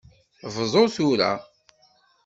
Bdu 0.53 0.83
tura! 0.93 1.31